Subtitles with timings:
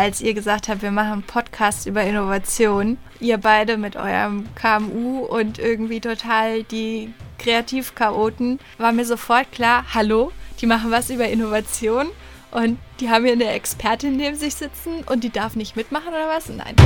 [0.00, 2.98] als ihr gesagt habt, wir machen einen Podcast über Innovation.
[3.18, 10.30] Ihr beide mit eurem KMU und irgendwie total die Kreativchaoten, war mir sofort klar, hallo,
[10.60, 12.06] die machen was über Innovation
[12.52, 16.28] und die haben hier eine Expertin neben sich sitzen und die darf nicht mitmachen oder
[16.28, 16.48] was?
[16.48, 16.76] Nein.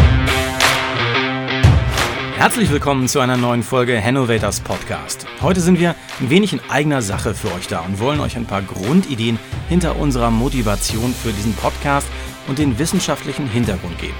[2.38, 5.26] Herzlich willkommen zu einer neuen Folge Hannovators Podcast.
[5.42, 8.46] Heute sind wir ein wenig in eigener Sache für euch da und wollen euch ein
[8.46, 9.38] paar Grundideen
[9.68, 12.08] hinter unserer Motivation für diesen Podcast
[12.48, 14.16] und den wissenschaftlichen Hintergrund geben.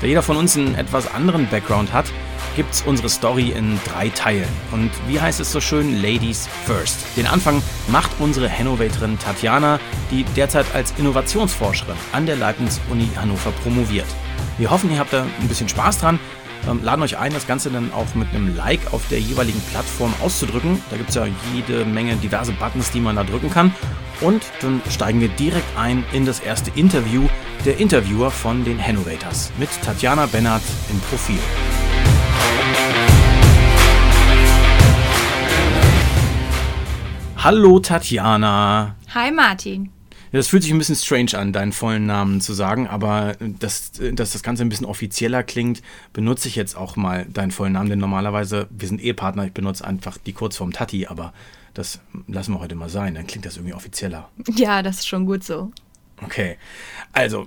[0.00, 2.06] Da jeder von uns einen etwas anderen Background hat,
[2.56, 4.48] gibt es unsere Story in drei Teilen.
[4.70, 7.00] Und wie heißt es so schön, Ladies First.
[7.16, 14.06] Den Anfang macht unsere Hannovatorin Tatjana, die derzeit als Innovationsforscherin an der Leibniz-Uni Hannover promoviert.
[14.58, 16.18] Wir hoffen, ihr habt da ein bisschen Spaß dran
[16.68, 20.14] ähm, laden euch ein, das Ganze dann auch mit einem Like auf der jeweiligen Plattform
[20.22, 20.82] auszudrücken.
[20.90, 23.74] Da gibt es ja jede Menge diverse Buttons, die man da drücken kann.
[24.20, 27.28] Und dann steigen wir direkt ein in das erste Interview
[27.64, 31.38] der Interviewer von den Hannovators mit Tatjana Bennert im Profil.
[37.36, 38.94] Hallo Tatjana.
[39.14, 39.90] Hi Martin.
[40.34, 44.32] Das fühlt sich ein bisschen strange an, deinen vollen Namen zu sagen, aber dass, dass
[44.32, 45.80] das Ganze ein bisschen offizieller klingt,
[46.12, 49.84] benutze ich jetzt auch mal deinen vollen Namen, denn normalerweise, wir sind Ehepartner, ich benutze
[49.84, 51.32] einfach die Kurzform Tati, aber
[51.72, 54.28] das lassen wir heute mal sein, dann klingt das irgendwie offizieller.
[54.56, 55.70] Ja, das ist schon gut so.
[56.20, 56.56] Okay,
[57.12, 57.46] also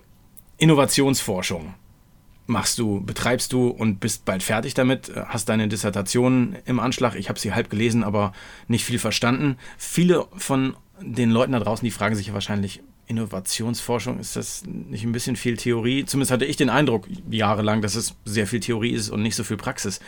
[0.58, 1.74] Innovationsforschung
[2.46, 7.16] machst du, betreibst du und bist bald fertig damit, hast deine Dissertation im Anschlag.
[7.16, 8.32] Ich habe sie halb gelesen, aber
[8.70, 9.58] nicht viel verstanden.
[9.78, 15.06] Viele von den Leuten da draußen, die fragen sich ja wahrscheinlich, Innovationsforschung, ist das nicht
[15.06, 16.06] ein bisschen viel Theorie?
[16.06, 19.45] Zumindest hatte ich den Eindruck jahrelang, dass es sehr viel Theorie ist und nicht so
[19.45, 20.02] viel Praxis.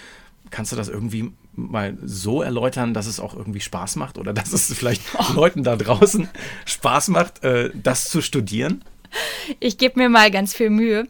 [0.49, 4.51] Kannst du das irgendwie mal so erläutern, dass es auch irgendwie Spaß macht oder dass
[4.51, 5.33] es vielleicht oh.
[5.33, 6.27] Leuten da draußen
[6.65, 8.83] Spaß macht, äh, das zu studieren?
[9.59, 11.07] Ich gebe mir mal ganz viel Mühe.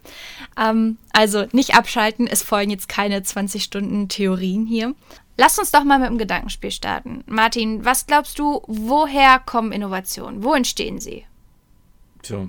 [0.56, 4.94] Ähm, also nicht abschalten, es folgen jetzt keine 20 Stunden Theorien hier.
[5.36, 7.24] Lass uns doch mal mit dem Gedankenspiel starten.
[7.26, 10.44] Martin, was glaubst du, woher kommen Innovationen?
[10.44, 11.24] Wo entstehen sie?
[12.22, 12.48] Tja,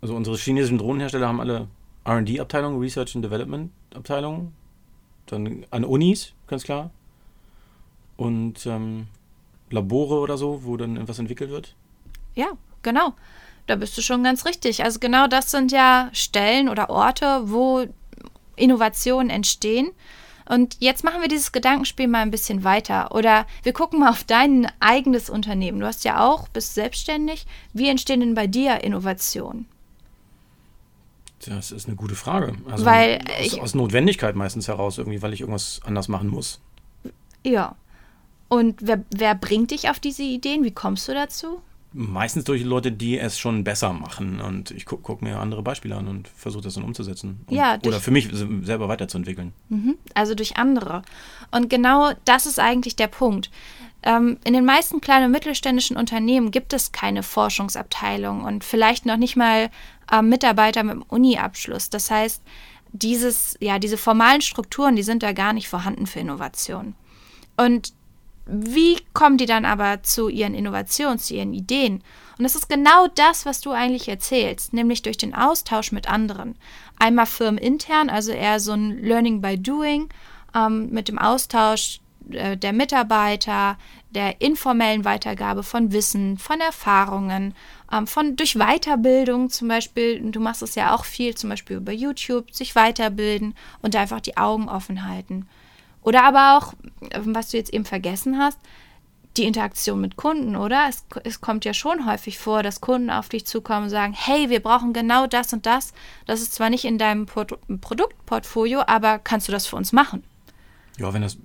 [0.00, 1.68] also unsere chinesischen Drohnenhersteller haben alle
[2.06, 4.52] RD-Abteilungen, Research and Development-Abteilungen.
[5.26, 6.90] Dann an Unis, ganz klar.
[8.16, 9.06] Und ähm,
[9.70, 11.74] Labore oder so, wo dann etwas entwickelt wird.
[12.34, 13.14] Ja, genau.
[13.66, 14.82] Da bist du schon ganz richtig.
[14.84, 17.86] Also genau das sind ja Stellen oder Orte, wo
[18.56, 19.92] Innovationen entstehen.
[20.48, 23.14] Und jetzt machen wir dieses Gedankenspiel mal ein bisschen weiter.
[23.14, 25.80] Oder wir gucken mal auf dein eigenes Unternehmen.
[25.80, 27.46] Du hast ja auch, bist selbstständig.
[27.72, 29.66] Wie entstehen denn bei dir Innovationen?
[31.46, 32.54] Das ist eine gute Frage.
[32.70, 36.60] Also weil aus, ich, aus Notwendigkeit meistens heraus, irgendwie, weil ich irgendwas anders machen muss.
[37.44, 37.74] Ja.
[38.48, 40.62] Und wer, wer bringt dich auf diese Ideen?
[40.62, 41.62] Wie kommst du dazu?
[41.94, 44.40] Meistens durch Leute, die es schon besser machen.
[44.40, 47.44] Und ich gucke guck mir andere Beispiele an und versuche das dann umzusetzen.
[47.46, 48.28] Und, ja, oder für mich
[48.62, 49.52] selber weiterzuentwickeln.
[49.68, 51.02] Mhm, also durch andere.
[51.50, 53.50] Und genau das ist eigentlich der Punkt.
[54.02, 59.16] Ähm, in den meisten kleinen und mittelständischen Unternehmen gibt es keine Forschungsabteilung und vielleicht noch
[59.16, 59.70] nicht mal
[60.10, 61.88] äh, Mitarbeiter mit einem Uni-Abschluss.
[61.90, 62.42] Das heißt,
[62.92, 66.94] dieses, ja, diese formalen Strukturen, die sind da gar nicht vorhanden für Innovation.
[67.56, 67.92] Und
[68.46, 72.02] wie kommen die dann aber zu ihren Innovationen, zu ihren Ideen?
[72.38, 76.56] Und das ist genau das, was du eigentlich erzählst, nämlich durch den Austausch mit anderen.
[76.98, 80.08] Einmal firmenintern, also eher so ein Learning by Doing,
[80.54, 82.00] ähm, mit dem Austausch
[82.30, 83.76] äh, der Mitarbeiter,
[84.10, 87.54] der informellen Weitergabe von Wissen, von Erfahrungen,
[87.92, 90.20] ähm, von durch Weiterbildung zum Beispiel.
[90.30, 94.36] Du machst es ja auch viel, zum Beispiel über YouTube, sich weiterbilden und einfach die
[94.36, 95.48] Augen offen halten.
[96.02, 96.74] Oder aber auch,
[97.24, 98.58] was du jetzt eben vergessen hast,
[99.36, 100.86] die Interaktion mit Kunden, oder?
[100.88, 104.50] Es, es, kommt ja schon häufig vor, dass Kunden auf dich zukommen und sagen, hey,
[104.50, 105.94] wir brauchen genau das und das.
[106.26, 107.46] Das ist zwar nicht in deinem Pro
[107.80, 110.22] Produktportfolio, aber kannst du das für uns machen?
[110.98, 111.38] Ja, wenn das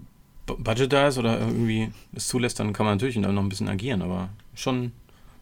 [0.45, 4.01] Budget da ist oder irgendwie es zulässt, dann kann man natürlich noch ein bisschen agieren,
[4.01, 4.91] aber schon,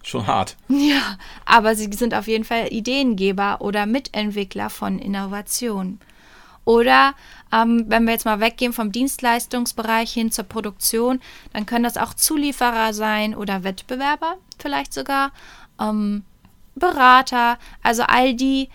[0.03, 0.55] schon hart.
[0.69, 5.99] Ja, aber sie sind auf jeden Fall Ideengeber oder Mitentwickler von Innovationen.
[6.65, 7.13] Oder
[7.53, 11.21] ähm, wenn wir jetzt mal weggehen vom Dienstleistungsbereich hin zur Produktion,
[11.53, 15.31] dann können das auch Zulieferer sein oder Wettbewerber vielleicht sogar,
[15.79, 16.23] ähm,
[16.75, 18.69] Berater, also all die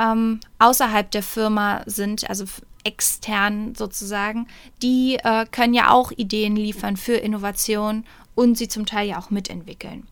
[0.00, 2.44] ähm, außerhalb der Firma sind, also
[2.82, 4.48] extern sozusagen,
[4.82, 8.04] die äh, können ja auch Ideen liefern für Innovation
[8.34, 10.06] und sie zum Teil ja auch mitentwickeln.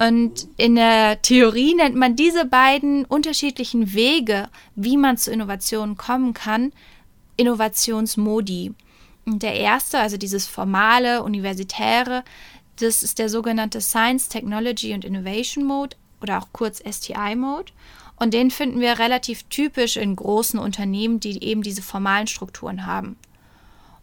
[0.00, 6.32] Und in der Theorie nennt man diese beiden unterschiedlichen Wege, wie man zu Innovationen kommen
[6.32, 6.72] kann,
[7.36, 8.72] Innovationsmodi.
[9.26, 12.24] Und der erste, also dieses formale, universitäre,
[12.76, 17.70] das ist der sogenannte Science, Technology und Innovation Mode oder auch kurz STI Mode.
[18.16, 23.18] Und den finden wir relativ typisch in großen Unternehmen, die eben diese formalen Strukturen haben.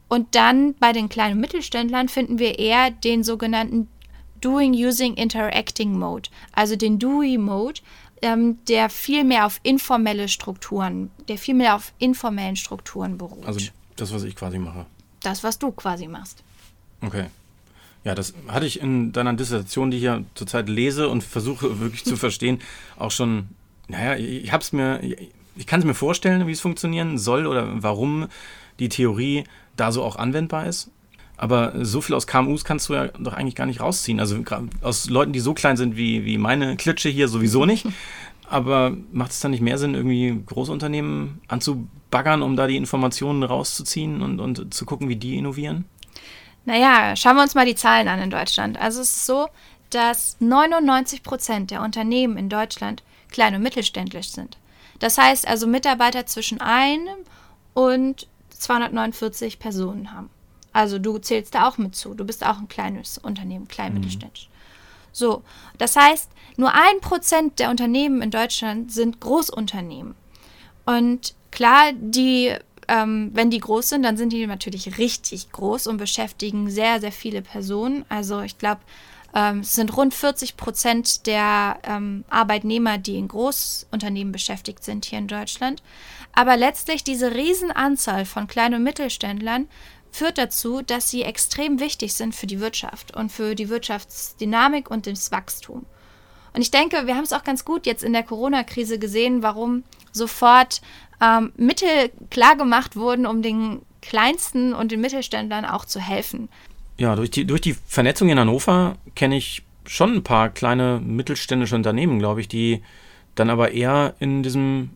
[0.09, 3.89] Und dann bei den kleinen Mittelständlern finden wir eher den sogenannten
[4.41, 7.81] Doing, Using, Interacting Mode, also den DUI-Mode,
[8.21, 13.45] ähm, der viel mehr auf informelle Strukturen, der viel mehr auf informellen Strukturen beruht.
[13.45, 13.59] Also
[13.95, 14.85] das, was ich quasi mache.
[15.21, 16.43] Das, was du quasi machst.
[17.01, 17.25] Okay.
[18.03, 22.05] Ja, das hatte ich in deiner Dissertation, die ich ja zurzeit lese und versuche wirklich
[22.05, 22.61] zu verstehen,
[22.97, 23.49] auch schon,
[23.87, 25.01] naja, ich hab's mir,
[25.55, 28.27] ich kann es mir vorstellen, wie es funktionieren soll oder warum
[28.79, 29.43] die Theorie
[29.75, 30.89] da so auch anwendbar ist.
[31.37, 34.19] Aber so viel aus KMUs kannst du ja doch eigentlich gar nicht rausziehen.
[34.19, 34.43] Also
[34.81, 37.85] aus Leuten, die so klein sind wie, wie meine Klitsche hier sowieso nicht.
[38.49, 44.21] Aber macht es dann nicht mehr Sinn, irgendwie Großunternehmen anzubaggern, um da die Informationen rauszuziehen
[44.21, 45.85] und, und zu gucken, wie die innovieren?
[46.65, 48.79] Naja, schauen wir uns mal die Zahlen an in Deutschland.
[48.79, 49.47] Also es ist so,
[49.89, 54.57] dass 99 Prozent der Unternehmen in Deutschland klein- und mittelständlich sind.
[54.99, 57.17] Das heißt also Mitarbeiter zwischen einem
[57.73, 60.29] und 249 Personen haben.
[60.77, 62.13] Also du zählst da auch mit zu.
[62.13, 64.01] Du bist auch ein kleines Unternehmen, klein mhm.
[64.01, 64.47] mittelständisch.
[65.11, 65.41] So,
[65.79, 70.13] das heißt, nur ein Prozent der Unternehmen in Deutschland sind Großunternehmen.
[70.85, 72.53] Und klar, die,
[72.87, 77.11] ähm, wenn die groß sind, dann sind die natürlich richtig groß und beschäftigen sehr, sehr
[77.11, 78.05] viele Personen.
[78.07, 78.81] Also ich glaube,
[79.33, 85.17] ähm, es sind rund 40 Prozent der ähm, Arbeitnehmer, die in Großunternehmen beschäftigt sind hier
[85.17, 85.81] in Deutschland.
[86.33, 89.67] Aber letztlich diese Riesenanzahl von Klein- und Mittelständlern
[90.11, 95.07] führt dazu, dass sie extrem wichtig sind für die Wirtschaft und für die Wirtschaftsdynamik und
[95.07, 95.85] das Wachstum.
[96.53, 99.83] Und ich denke, wir haben es auch ganz gut jetzt in der Corona-Krise gesehen, warum
[100.11, 100.81] sofort
[101.21, 106.49] ähm, Mittel klargemacht wurden, um den Kleinsten und den Mittelständlern auch zu helfen.
[106.97, 111.75] Ja, durch die, durch die Vernetzung in Hannover kenne ich schon ein paar kleine mittelständische
[111.75, 112.81] Unternehmen, glaube ich, die
[113.35, 114.91] dann aber eher in diesem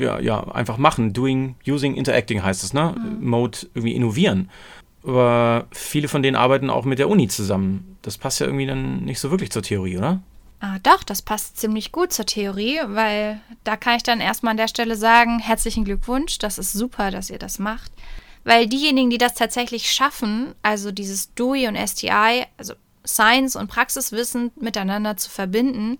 [0.00, 1.12] ja, ja, einfach machen.
[1.12, 2.94] Doing, using, interacting heißt es, ne?
[2.96, 3.28] Mhm.
[3.28, 4.50] Mode irgendwie innovieren.
[5.02, 7.96] Aber viele von denen arbeiten auch mit der Uni zusammen.
[8.02, 10.20] Das passt ja irgendwie dann nicht so wirklich zur Theorie, oder?
[10.60, 14.58] Ah, doch, das passt ziemlich gut zur Theorie, weil da kann ich dann erstmal an
[14.58, 17.90] der Stelle sagen, herzlichen Glückwunsch, das ist super, dass ihr das macht.
[18.44, 22.74] Weil diejenigen, die das tatsächlich schaffen, also dieses DUI und STI, also
[23.06, 25.98] Science und Praxiswissen miteinander zu verbinden,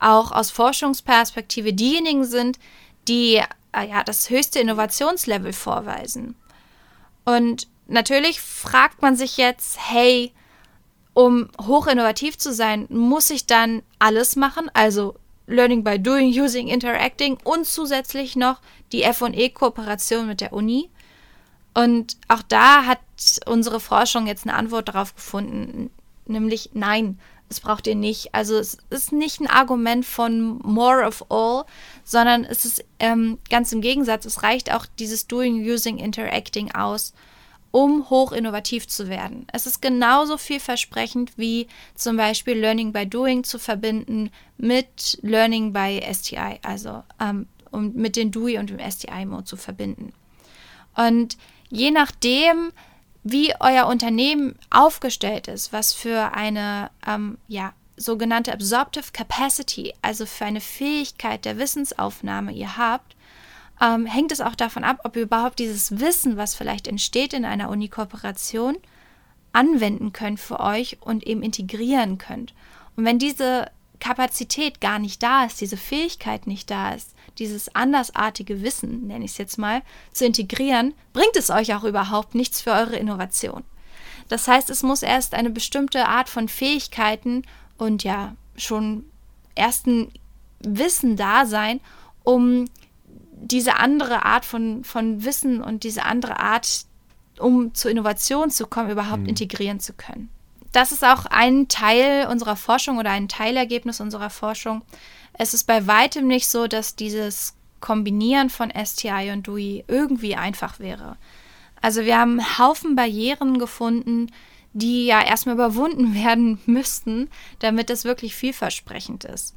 [0.00, 2.58] auch aus Forschungsperspektive diejenigen sind,
[3.08, 3.42] die
[3.72, 6.34] äh, ja, das höchste Innovationslevel vorweisen.
[7.24, 10.32] Und natürlich fragt man sich jetzt, hey,
[11.14, 15.16] um hoch innovativ zu sein, muss ich dann alles machen, also
[15.46, 18.60] Learning by Doing, Using, Interacting und zusätzlich noch
[18.92, 20.88] die FE-Kooperation mit der Uni.
[21.74, 23.00] Und auch da hat
[23.46, 25.90] unsere Forschung jetzt eine Antwort darauf gefunden,
[26.26, 27.18] nämlich nein,
[27.48, 28.34] es braucht ihr nicht.
[28.34, 31.64] Also es ist nicht ein Argument von more of all,
[32.10, 37.14] sondern es ist ähm, ganz im Gegensatz, es reicht auch dieses Doing, Using, Interacting aus,
[37.70, 39.46] um hoch innovativ zu werden.
[39.52, 46.02] Es ist genauso vielversprechend wie zum Beispiel Learning by Doing zu verbinden mit Learning by
[46.12, 50.12] STI, also ähm, um mit den DUI und dem STI-Mode zu verbinden.
[50.96, 52.72] Und je nachdem,
[53.22, 60.46] wie euer Unternehmen aufgestellt ist, was für eine ähm, ja, sogenannte Absorptive Capacity, also für
[60.46, 63.14] eine Fähigkeit der Wissensaufnahme ihr habt,
[63.80, 67.44] ähm, hängt es auch davon ab, ob ihr überhaupt dieses Wissen, was vielleicht entsteht in
[67.44, 68.76] einer Uni-Kooperation,
[69.52, 72.54] anwenden könnt für euch und eben integrieren könnt.
[72.96, 78.62] Und wenn diese Kapazität gar nicht da ist, diese Fähigkeit nicht da ist, dieses andersartige
[78.62, 82.70] Wissen, nenne ich es jetzt mal, zu integrieren, bringt es euch auch überhaupt nichts für
[82.70, 83.64] eure Innovation.
[84.28, 87.42] Das heißt, es muss erst eine bestimmte Art von Fähigkeiten
[87.80, 89.04] und ja schon
[89.54, 90.12] ersten
[90.60, 91.80] Wissen da sein,
[92.22, 92.66] um
[93.42, 96.84] diese andere Art von, von Wissen und diese andere Art,
[97.38, 99.28] um zur Innovation zu kommen, überhaupt mhm.
[99.28, 100.28] integrieren zu können.
[100.72, 104.82] Das ist auch ein Teil unserer Forschung oder ein Teilergebnis unserer Forschung,
[105.42, 110.78] es ist bei weitem nicht so, dass dieses Kombinieren von STI und DUI irgendwie einfach
[110.80, 111.16] wäre.
[111.80, 114.30] Also wir haben einen Haufen Barrieren gefunden,
[114.72, 119.54] die ja erstmal überwunden werden müssten, damit es wirklich vielversprechend ist.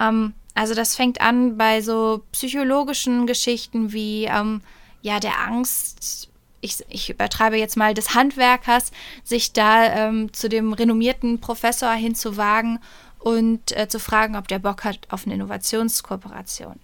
[0.00, 4.60] Ähm, also das fängt an bei so psychologischen Geschichten wie ähm,
[5.02, 8.90] ja der Angst, ich, ich, übertreibe jetzt mal des Handwerkers,
[9.22, 12.80] sich da ähm, zu dem renommierten Professor hinzuwagen
[13.20, 16.80] und äh, zu fragen, ob der Bock hat auf eine Innovationskooperation.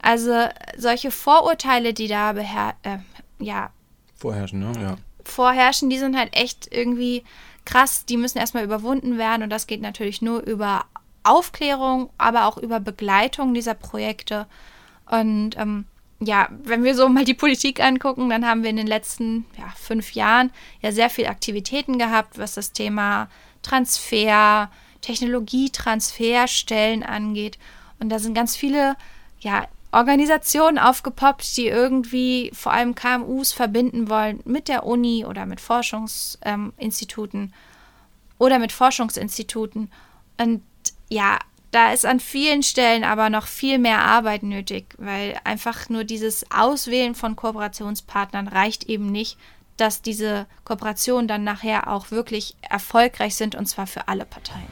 [0.00, 2.98] Also solche Vorurteile, die da beher äh,
[3.40, 3.70] ja,
[4.14, 4.72] vorherrschen, ne?
[4.80, 4.96] ja.
[5.28, 7.24] Vorherrschen, die sind halt echt irgendwie
[7.64, 10.86] krass, die müssen erstmal überwunden werden und das geht natürlich nur über
[11.22, 14.46] Aufklärung, aber auch über Begleitung dieser Projekte.
[15.06, 15.84] Und ähm,
[16.20, 19.72] ja, wenn wir so mal die Politik angucken, dann haben wir in den letzten ja,
[19.76, 23.28] fünf Jahren ja sehr viele Aktivitäten gehabt, was das Thema
[23.62, 24.70] Transfer,
[25.00, 27.58] Technologietransferstellen angeht.
[28.00, 28.96] Und da sind ganz viele
[29.40, 35.60] ja, Organisationen aufgepoppt, die irgendwie vor allem KMUs verbinden wollen mit der Uni oder mit
[35.60, 37.52] Forschungsinstituten ähm,
[38.38, 39.90] oder mit Forschungsinstituten.
[40.38, 40.62] Und
[41.08, 41.38] ja,
[41.70, 46.50] da ist an vielen Stellen aber noch viel mehr Arbeit nötig, weil einfach nur dieses
[46.50, 49.38] Auswählen von Kooperationspartnern reicht eben nicht,
[49.76, 54.66] dass diese Kooperationen dann nachher auch wirklich erfolgreich sind und zwar für alle Parteien.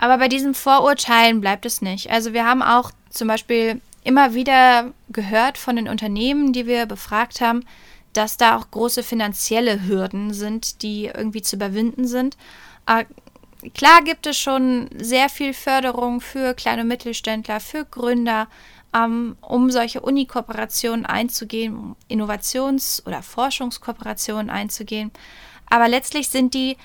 [0.00, 2.10] Aber bei diesen Vorurteilen bleibt es nicht.
[2.10, 7.42] Also wir haben auch zum Beispiel immer wieder gehört von den Unternehmen, die wir befragt
[7.42, 7.66] haben,
[8.14, 12.38] dass da auch große finanzielle Hürden sind, die irgendwie zu überwinden sind.
[12.86, 13.04] Aber
[13.74, 18.48] klar gibt es schon sehr viel Förderung für kleine Mittelständler, für Gründer,
[18.94, 25.12] ähm, um solche Uni-Kooperationen einzugehen, um Innovations- oder Forschungskooperationen einzugehen.
[25.68, 26.78] Aber letztlich sind die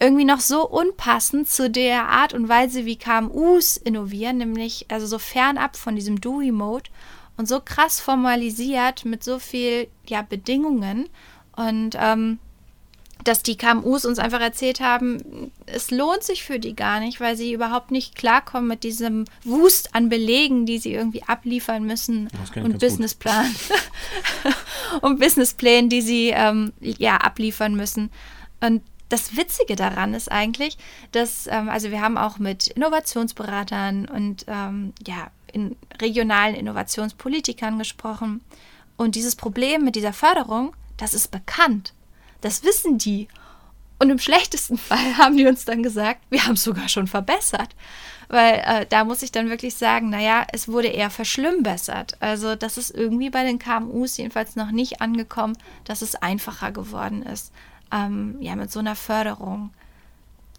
[0.00, 5.18] irgendwie noch so unpassend zu der Art und Weise, wie KMUs innovieren, nämlich also so
[5.18, 6.90] fernab von diesem Dewey-Mode
[7.36, 11.08] und so krass formalisiert mit so viel ja, Bedingungen
[11.54, 12.38] und ähm,
[13.24, 17.36] dass die KMUs uns einfach erzählt haben, es lohnt sich für die gar nicht, weil
[17.36, 22.78] sie überhaupt nicht klarkommen mit diesem Wust an Belegen, die sie irgendwie abliefern müssen und
[22.78, 23.54] Businessplan
[25.02, 28.10] und Businessplänen, die sie ähm, ja abliefern müssen.
[28.60, 30.78] Und das Witzige daran ist eigentlich,
[31.12, 38.40] dass, ähm, also wir haben auch mit Innovationsberatern und ähm, ja, in regionalen Innovationspolitikern gesprochen.
[38.96, 41.92] Und dieses Problem mit dieser Förderung, das ist bekannt.
[42.40, 43.28] Das wissen die.
[43.98, 47.74] Und im schlechtesten Fall haben die uns dann gesagt, wir haben es sogar schon verbessert.
[48.28, 52.16] Weil äh, da muss ich dann wirklich sagen, naja, es wurde eher verschlimmbessert.
[52.20, 57.24] Also das ist irgendwie bei den KMUs jedenfalls noch nicht angekommen, dass es einfacher geworden
[57.24, 57.52] ist.
[57.92, 59.70] Ähm, ja, mit so einer Förderung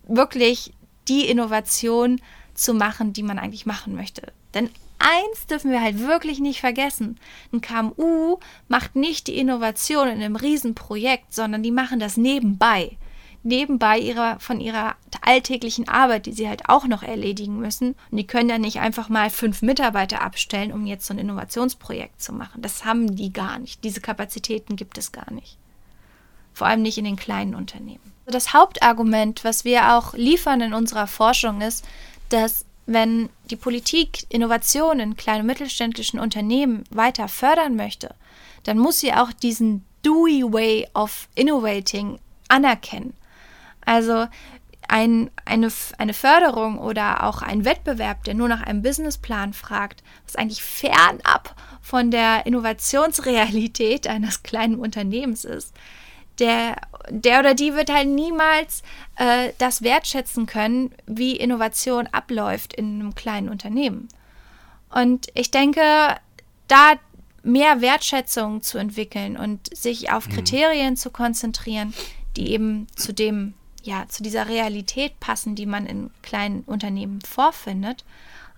[0.08, 0.74] wirklich
[1.08, 2.20] die Innovation
[2.54, 4.34] zu machen, die man eigentlich machen möchte.
[4.54, 4.70] Denn
[5.00, 7.20] eins dürfen wir halt wirklich nicht vergessen.
[7.52, 12.98] Ein KMU macht nicht die Innovation in einem Riesenprojekt, sondern die machen das nebenbei.
[13.44, 17.96] Nebenbei ihrer, von ihrer alltäglichen Arbeit, die sie halt auch noch erledigen müssen.
[18.12, 22.22] Und die können ja nicht einfach mal fünf Mitarbeiter abstellen, um jetzt so ein Innovationsprojekt
[22.22, 22.62] zu machen.
[22.62, 23.84] Das haben die gar nicht.
[23.84, 25.58] Diese Kapazitäten gibt es gar nicht.
[26.54, 28.12] Vor allem nicht in den kleinen Unternehmen.
[28.26, 31.86] Das Hauptargument, was wir auch liefern in unserer Forschung, ist,
[32.30, 38.16] dass wenn die Politik Innovationen in kleinen und mittelständischen Unternehmen weiter fördern möchte,
[38.64, 43.14] dann muss sie auch diesen Dewey Way of Innovating anerkennen.
[43.86, 44.28] Also
[44.88, 50.36] ein, eine, eine Förderung oder auch ein Wettbewerb, der nur nach einem Businessplan fragt, was
[50.36, 55.74] eigentlich fernab von der Innovationsrealität eines kleinen Unternehmens ist,
[56.42, 56.76] der,
[57.10, 58.84] der oder die wird halt niemals
[59.16, 64.10] äh, das wertschätzen können, wie Innovation abläuft in einem kleinen Unternehmen.
[64.90, 65.82] Und ich denke,
[66.68, 66.94] da
[67.44, 70.34] mehr Wertschätzung zu entwickeln und sich auf mhm.
[70.34, 70.98] Kriterien mhm.
[70.98, 71.94] zu konzentrieren,
[72.36, 78.04] die eben zu dem, ja, zu dieser Realität passen, die man in kleinen Unternehmen vorfindet,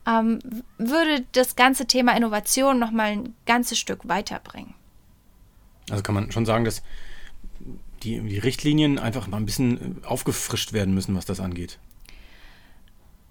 [0.06, 0.40] ähm,
[0.78, 4.74] würde das ganze Thema Innovation nochmal ein ganzes Stück weiterbringen.
[5.90, 6.82] Also kann man schon sagen, dass
[8.04, 11.80] die, die Richtlinien einfach mal ein bisschen äh, aufgefrischt werden müssen, was das angeht.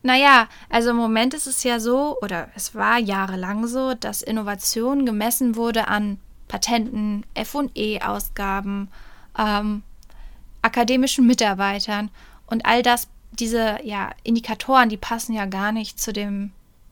[0.03, 5.07] Naja, also im Moment ist es ja so, oder es war jahrelang so, dass Innovation
[5.07, 8.89] gemessen wurde an Patenten, FE-Ausgaben,
[9.39, 9.83] ähm,
[10.61, 12.11] akademischen Mitarbeitern
[12.47, 16.51] und all das, diese ja, Indikatoren, die passen ja gar nicht zu dem,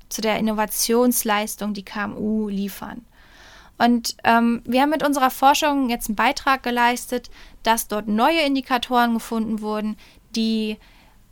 [0.08, 3.04] zu der Innovationsleistung, die KMU liefern.
[3.80, 7.30] Und ähm, wir haben mit unserer Forschung jetzt einen Beitrag geleistet,
[7.62, 9.96] dass dort neue Indikatoren gefunden wurden,
[10.37, 10.76] die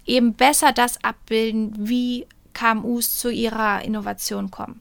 [0.06, 4.80] eben besser das abbilden, wie KMUs zu ihrer Innovation kommen.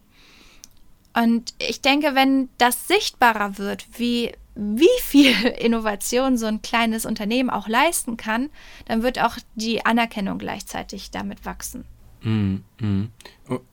[1.13, 7.49] Und ich denke, wenn das sichtbarer wird, wie, wie viel Innovation so ein kleines Unternehmen
[7.49, 8.49] auch leisten kann,
[8.85, 11.83] dann wird auch die Anerkennung gleichzeitig damit wachsen.
[12.21, 13.11] Mm, mm.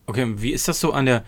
[0.05, 1.23] Okay, wie ist das so an der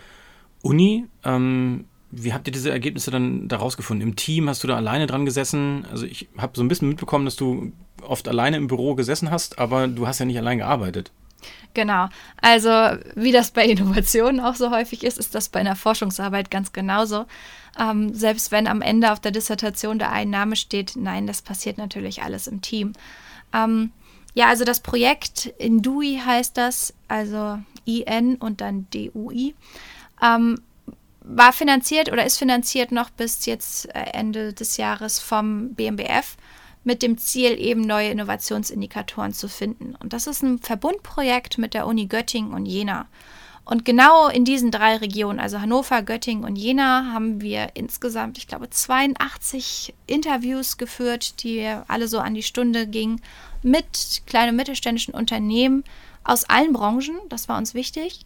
[0.60, 1.06] Uni?
[1.24, 4.06] Ähm, wie habt ihr diese Ergebnisse dann da rausgefunden?
[4.06, 5.86] Im Team hast du da alleine dran gesessen?
[5.90, 7.72] Also ich habe so ein bisschen mitbekommen, dass du
[8.02, 11.12] oft alleine im Büro gesessen hast, aber du hast ja nicht allein gearbeitet.
[11.74, 12.08] Genau.
[12.40, 12.70] Also
[13.14, 17.26] wie das bei Innovationen auch so häufig ist, ist das bei einer Forschungsarbeit ganz genauso.
[17.78, 22.22] Ähm, selbst wenn am Ende auf der Dissertation der Einnahme steht, nein, das passiert natürlich
[22.22, 22.94] alles im Team.
[23.54, 23.92] Ähm,
[24.34, 29.54] ja, also das Projekt Indui heißt das, also IN und dann DUI,
[30.22, 30.60] ähm,
[31.28, 36.36] war finanziert oder ist finanziert noch bis jetzt äh, Ende des Jahres vom BMBF
[36.84, 39.94] mit dem Ziel, eben neue Innovationsindikatoren zu finden.
[39.96, 43.06] Und das ist ein Verbundprojekt mit der Uni Göttingen und Jena.
[43.66, 48.46] Und genau in diesen drei Regionen, also Hannover, Göttingen und Jena, haben wir insgesamt, ich
[48.46, 53.20] glaube, 82 Interviews geführt, die alle so an die Stunde gingen,
[53.62, 55.84] mit kleinen mittelständischen Unternehmen
[56.24, 57.18] aus allen Branchen.
[57.28, 58.24] Das war uns wichtig.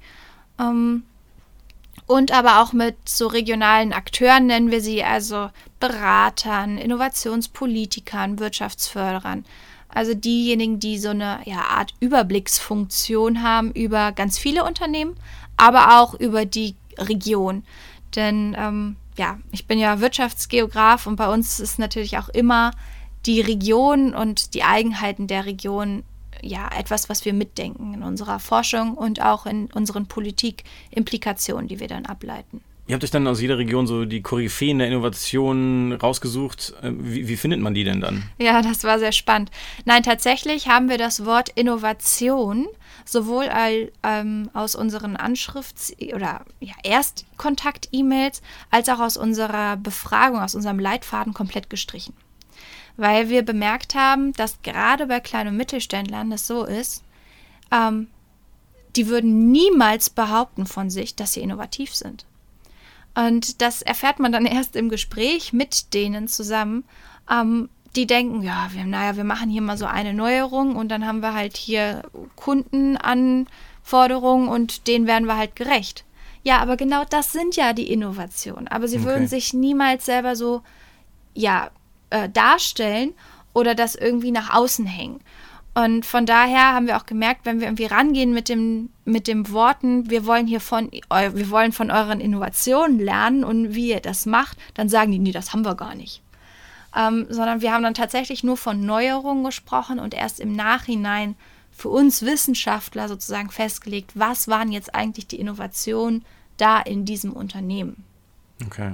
[0.60, 1.02] Ähm,
[2.12, 5.48] und aber auch mit so regionalen Akteuren nennen wir sie, also
[5.80, 9.46] Beratern, Innovationspolitikern, Wirtschaftsförderern.
[9.88, 15.16] Also diejenigen, die so eine ja, Art Überblicksfunktion haben über ganz viele Unternehmen,
[15.56, 17.64] aber auch über die Region.
[18.14, 22.72] Denn ähm, ja, ich bin ja Wirtschaftsgeograf und bei uns ist natürlich auch immer
[23.24, 26.04] die Region und die Eigenheiten der Region
[26.42, 31.88] ja etwas, was wir mitdenken in unserer Forschung und auch in unseren Politikimplikationen, die wir
[31.88, 32.62] dann ableiten.
[32.88, 36.74] Ihr habt euch dann aus jeder Region so die Koryphäen der Innovation rausgesucht.
[36.82, 38.24] Äh, wie, wie, findet man die denn dann?
[38.38, 39.50] Ja, das war sehr spannend.
[39.84, 42.66] Nein, tatsächlich haben wir das Wort Innovation
[43.04, 43.48] sowohl
[44.02, 51.34] ähm, aus unseren Anschrifts- oder ja, Erstkontakt-E-Mails als auch aus unserer Befragung, aus unserem Leitfaden
[51.34, 52.14] komplett gestrichen.
[52.96, 57.02] Weil wir bemerkt haben, dass gerade bei kleinen und Mittelständlern das so ist,
[57.70, 58.08] ähm,
[58.96, 62.26] die würden niemals behaupten von sich, dass sie innovativ sind.
[63.14, 66.84] Und das erfährt man dann erst im Gespräch mit denen zusammen.
[67.30, 71.06] Ähm, die denken, ja, wir, naja, wir machen hier mal so eine Neuerung und dann
[71.06, 72.04] haben wir halt hier
[72.36, 76.06] Kundenanforderungen und denen werden wir halt gerecht.
[76.42, 78.66] Ja, aber genau das sind ja die Innovationen.
[78.68, 79.06] Aber sie okay.
[79.06, 80.62] würden sich niemals selber so,
[81.34, 81.70] ja,
[82.12, 83.14] äh, darstellen
[83.52, 85.20] oder das irgendwie nach außen hängen.
[85.74, 89.50] Und von daher haben wir auch gemerkt, wenn wir irgendwie rangehen mit dem, mit dem
[89.50, 94.26] Worten, wir wollen hier von, wir wollen von euren Innovationen lernen und wie ihr das
[94.26, 96.22] macht, dann sagen die, nee, das haben wir gar nicht.
[96.94, 101.36] Ähm, sondern wir haben dann tatsächlich nur von Neuerungen gesprochen und erst im Nachhinein
[101.70, 106.22] für uns Wissenschaftler sozusagen festgelegt, was waren jetzt eigentlich die Innovationen
[106.58, 108.04] da in diesem Unternehmen.
[108.66, 108.92] Okay.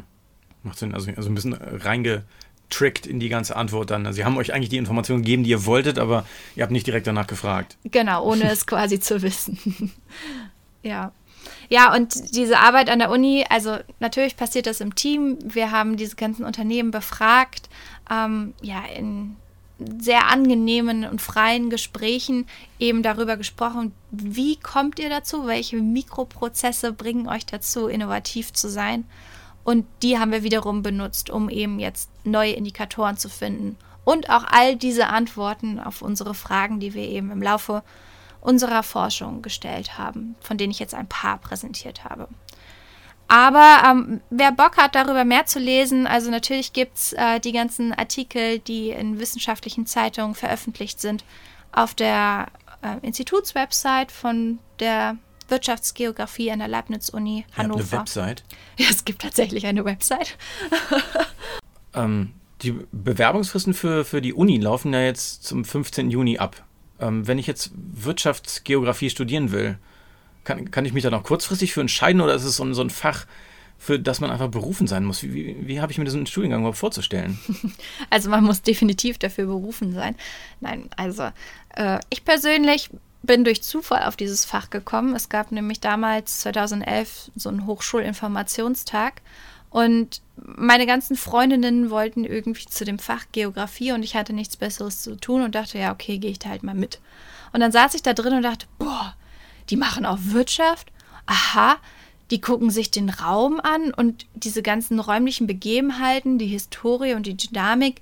[0.62, 0.94] Macht Sinn.
[0.94, 2.24] Also, also ein bisschen reinge,
[2.70, 4.06] trickt in die ganze Antwort dann.
[4.06, 6.86] Also sie haben euch eigentlich die Informationen gegeben, die ihr wolltet, aber ihr habt nicht
[6.86, 7.76] direkt danach gefragt.
[7.84, 9.92] Genau, ohne es quasi zu wissen.
[10.82, 11.12] ja.
[11.70, 15.38] Ja, und diese Arbeit an der Uni, also natürlich passiert das im Team.
[15.42, 17.68] Wir haben diese ganzen Unternehmen befragt,
[18.10, 19.36] ähm, ja, in
[20.00, 22.46] sehr angenehmen und freien Gesprächen
[22.78, 29.04] eben darüber gesprochen, wie kommt ihr dazu, welche Mikroprozesse bringen euch dazu, innovativ zu sein.
[29.68, 33.76] Und die haben wir wiederum benutzt, um eben jetzt neue Indikatoren zu finden.
[34.02, 37.82] Und auch all diese Antworten auf unsere Fragen, die wir eben im Laufe
[38.40, 42.28] unserer Forschung gestellt haben, von denen ich jetzt ein paar präsentiert habe.
[43.28, 47.52] Aber ähm, wer Bock hat, darüber mehr zu lesen, also natürlich gibt es äh, die
[47.52, 51.26] ganzen Artikel, die in wissenschaftlichen Zeitungen veröffentlicht sind,
[51.72, 52.46] auf der
[52.80, 57.80] äh, Institutswebsite von der Wirtschaftsgeografie an der Leibniz-Uni Hannover.
[57.80, 58.44] Eine Website?
[58.78, 60.36] Ja, es gibt tatsächlich eine Website.
[61.94, 62.32] ähm,
[62.62, 66.10] die Bewerbungsfristen für, für die Uni laufen ja jetzt zum 15.
[66.10, 66.64] Juni ab.
[67.00, 69.78] Ähm, wenn ich jetzt Wirtschaftsgeografie studieren will,
[70.44, 72.90] kann, kann ich mich da noch kurzfristig für entscheiden oder ist es so, so ein
[72.90, 73.26] Fach,
[73.78, 75.22] für das man einfach berufen sein muss.
[75.22, 77.38] Wie, wie, wie habe ich mir diesen Studiengang überhaupt vorzustellen?
[78.10, 80.16] Also man muss definitiv dafür berufen sein.
[80.60, 81.30] Nein, also
[81.74, 82.90] äh, ich persönlich
[83.22, 85.14] bin durch Zufall auf dieses Fach gekommen.
[85.14, 89.22] Es gab nämlich damals 2011 so einen Hochschulinformationstag
[89.70, 95.02] und meine ganzen Freundinnen wollten irgendwie zu dem Fach Geografie und ich hatte nichts Besseres
[95.02, 97.00] zu tun und dachte, ja, okay, gehe ich da halt mal mit.
[97.52, 99.14] Und dann saß ich da drin und dachte, boah,
[99.68, 100.90] die machen auch Wirtschaft?
[101.26, 101.76] Aha,
[102.30, 107.36] die gucken sich den Raum an und diese ganzen räumlichen Begebenheiten, die Historie und die
[107.36, 108.00] Dynamik,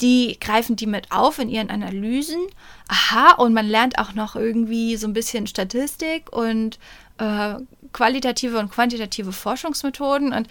[0.00, 2.40] die greifen die mit auf in ihren Analysen.
[2.88, 6.78] Aha, und man lernt auch noch irgendwie so ein bisschen Statistik und
[7.18, 7.54] äh,
[7.92, 10.32] qualitative und quantitative Forschungsmethoden.
[10.32, 10.48] Und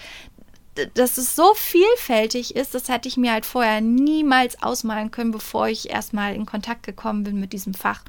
[0.93, 5.67] dass es so vielfältig ist, das hätte ich mir halt vorher niemals ausmalen können, bevor
[5.67, 8.03] ich erstmal in Kontakt gekommen bin mit diesem Fach.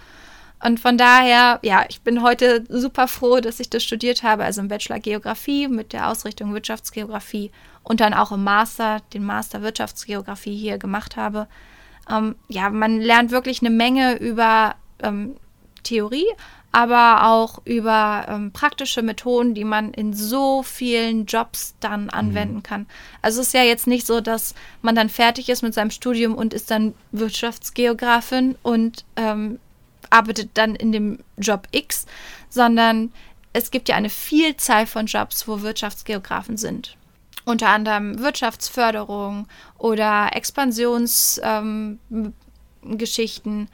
[0.62, 4.60] Und von daher, ja, ich bin heute super froh, dass ich das studiert habe, also
[4.60, 7.52] im Bachelor Geografie mit der Ausrichtung Wirtschaftsgeografie
[7.84, 11.46] und dann auch im Master, den Master Wirtschaftsgeografie hier gemacht habe.
[12.10, 15.36] Ähm, ja, man lernt wirklich eine Menge über ähm,
[15.84, 16.26] Theorie,
[16.72, 22.10] aber auch über ähm, praktische Methoden, die man in so vielen Jobs dann mhm.
[22.10, 22.86] anwenden kann.
[23.22, 26.34] Also es ist ja jetzt nicht so, dass man dann fertig ist mit seinem Studium
[26.34, 29.60] und ist dann Wirtschaftsgeografin und ähm,
[30.10, 32.06] arbeitet dann in dem Job X,
[32.48, 33.12] sondern
[33.52, 36.96] es gibt ja eine Vielzahl von Jobs, wo Wirtschaftsgeografen sind.
[37.44, 41.98] Unter anderem Wirtschaftsförderung oder Expansionsgeschichten,
[43.60, 43.68] ähm,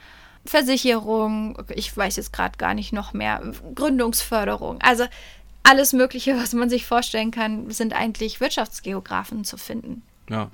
[0.45, 3.41] Versicherung, ich weiß jetzt gerade gar nicht noch mehr,
[3.73, 4.79] Gründungsförderung.
[4.81, 5.05] Also
[5.63, 10.03] alles Mögliche, was man sich vorstellen kann, sind eigentlich Wirtschaftsgeografen zu finden.
[10.29, 10.49] Ja,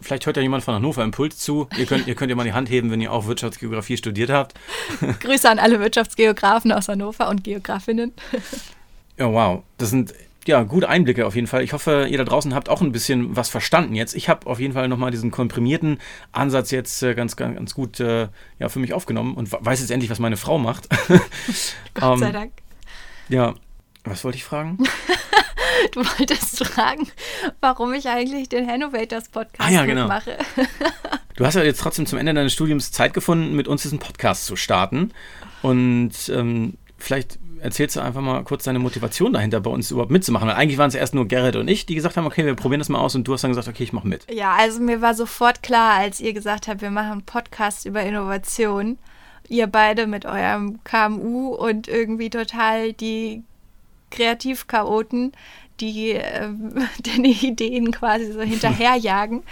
[0.00, 1.68] vielleicht hört ja jemand von Hannover Impuls zu.
[1.76, 4.54] Ihr könnt, ihr könnt ja mal die Hand heben, wenn ihr auch Wirtschaftsgeografie studiert habt.
[5.20, 8.12] Grüße an alle Wirtschaftsgeografen aus Hannover und Geografinnen.
[9.16, 9.62] ja, wow.
[9.78, 10.14] Das sind
[10.46, 11.62] ja gute Einblicke auf jeden Fall.
[11.62, 14.14] Ich hoffe, ihr da draußen habt auch ein bisschen was verstanden jetzt.
[14.14, 15.98] Ich habe auf jeden Fall nochmal diesen komprimierten
[16.32, 19.90] Ansatz jetzt äh, ganz, ganz, ganz gut äh, ja, für mich aufgenommen und weiß jetzt
[19.90, 20.88] endlich, was meine Frau macht.
[21.94, 22.52] Gott sei ähm, Dank.
[23.28, 23.54] Ja,
[24.04, 24.78] was wollte ich fragen?
[25.92, 27.08] du wolltest fragen,
[27.60, 30.08] warum ich eigentlich den Hannovators Podcast ah, ja, genau.
[30.08, 30.36] mache.
[31.36, 34.46] du hast ja jetzt trotzdem zum Ende deines Studiums Zeit gefunden, mit uns diesen Podcast
[34.46, 35.12] zu starten.
[35.62, 40.48] Und ähm, vielleicht erzählst du einfach mal kurz deine Motivation dahinter, bei uns überhaupt mitzumachen.
[40.48, 42.80] Weil eigentlich waren es erst nur Gerrit und ich, die gesagt haben, okay, wir probieren
[42.80, 44.30] das mal aus und du hast dann gesagt, okay, ich mache mit.
[44.30, 48.02] Ja, also mir war sofort klar, als ihr gesagt habt, wir machen einen Podcast über
[48.02, 48.98] Innovation.
[49.48, 53.42] Ihr beide mit eurem KMU und irgendwie total die
[54.10, 55.32] Kreativchaoten,
[55.80, 56.48] die äh,
[57.00, 59.42] den Ideen quasi so hinterherjagen,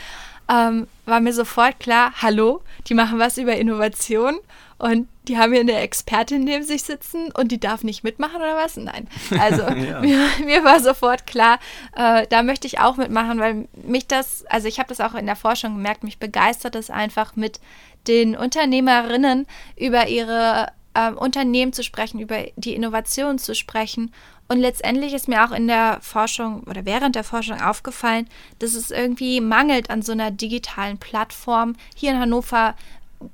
[0.48, 4.38] ähm, war mir sofort klar, hallo, die machen was über Innovation
[4.78, 8.56] und die haben hier eine Expertin neben sich sitzen und die darf nicht mitmachen oder
[8.56, 8.76] was?
[8.76, 9.06] Nein.
[9.38, 10.00] Also ja.
[10.00, 11.60] mir, mir, war sofort klar,
[11.96, 15.26] äh, da möchte ich auch mitmachen, weil mich das, also ich habe das auch in
[15.26, 17.60] der Forschung gemerkt, mich begeistert es einfach mit
[18.08, 24.12] den Unternehmerinnen über ihre äh, Unternehmen zu sprechen, über die Innovation zu sprechen
[24.52, 28.28] und letztendlich ist mir auch in der Forschung oder während der Forschung aufgefallen,
[28.58, 32.74] dass es irgendwie mangelt an so einer digitalen Plattform hier in Hannover,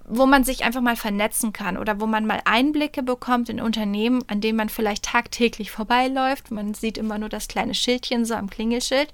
[0.04, 4.22] wo man sich einfach mal vernetzen kann oder wo man mal Einblicke bekommt in Unternehmen,
[4.28, 6.52] an denen man vielleicht tagtäglich vorbeiläuft.
[6.52, 9.12] Man sieht immer nur das kleine Schildchen so am Klingelschild,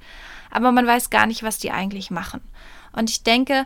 [0.50, 2.42] aber man weiß gar nicht, was die eigentlich machen.
[2.92, 3.64] Und ich denke,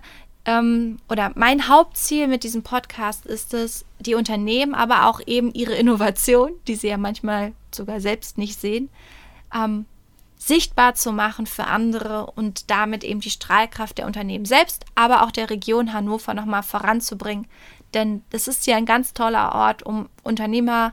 [0.48, 5.74] ähm, oder mein Hauptziel mit diesem Podcast ist es, die Unternehmen, aber auch eben ihre
[5.74, 8.88] Innovation, die sie ja manchmal sogar selbst nicht sehen,
[9.54, 9.84] ähm,
[10.38, 15.32] sichtbar zu machen für andere und damit eben die Strahlkraft der Unternehmen selbst, aber auch
[15.32, 17.46] der Region Hannover nochmal voranzubringen.
[17.92, 20.92] Denn das ist ja ein ganz toller Ort, um Unternehmerin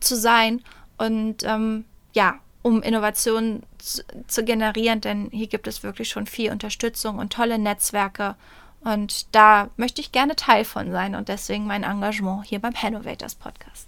[0.00, 0.62] zu sein
[0.98, 2.34] und ähm, ja,
[2.66, 7.60] um Innovationen zu, zu generieren, denn hier gibt es wirklich schon viel Unterstützung und tolle
[7.60, 8.34] Netzwerke.
[8.80, 13.36] Und da möchte ich gerne Teil von sein und deswegen mein Engagement hier beim Hannovators
[13.36, 13.86] Podcast.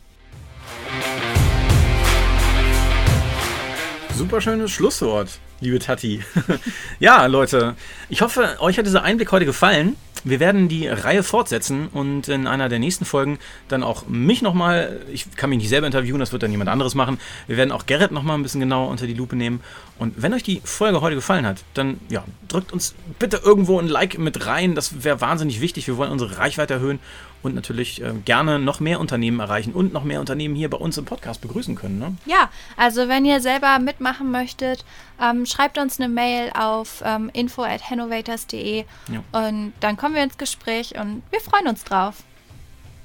[4.14, 6.22] Super schönes Schlusswort, liebe Tati.
[7.00, 7.74] ja, Leute,
[8.08, 9.96] ich hoffe, euch hat dieser Einblick heute gefallen.
[10.24, 15.00] Wir werden die Reihe fortsetzen und in einer der nächsten Folgen dann auch mich nochmal,
[15.12, 17.20] ich kann mich nicht selber interviewen, das wird dann jemand anderes machen.
[17.46, 19.60] Wir werden auch Gerrit nochmal ein bisschen genauer unter die Lupe nehmen.
[19.96, 23.86] Und wenn euch die Folge heute gefallen hat, dann ja, drückt uns bitte irgendwo ein
[23.86, 24.74] Like mit rein.
[24.74, 25.86] Das wäre wahnsinnig wichtig.
[25.86, 26.98] Wir wollen unsere Reichweite erhöhen
[27.42, 30.98] und natürlich äh, gerne noch mehr Unternehmen erreichen und noch mehr Unternehmen hier bei uns
[30.98, 31.98] im Podcast begrüßen können.
[31.98, 32.16] Ne?
[32.26, 34.84] Ja, also wenn ihr selber mitmachen möchtet,
[35.22, 39.22] ähm, schreibt uns eine Mail auf ähm, info@hannovators.de ja.
[39.32, 42.22] und dann kommen wir ins Gespräch und wir freuen uns drauf.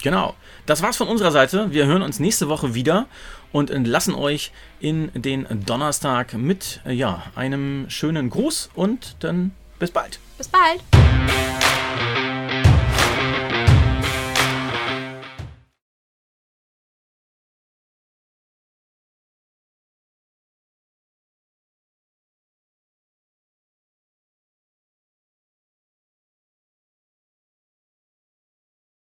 [0.01, 0.35] Genau.
[0.65, 1.71] Das war's von unserer Seite.
[1.71, 3.07] Wir hören uns nächste Woche wieder
[3.53, 10.19] und entlassen euch in den Donnerstag mit ja, einem schönen Gruß und dann bis bald.
[10.37, 10.83] Bis bald.